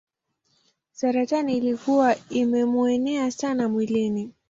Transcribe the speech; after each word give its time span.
Saratani 0.91 1.57
ilikuwa 1.57 2.15
imemuenea 2.29 3.31
sana 3.31 3.69
mwilini. 3.69 4.33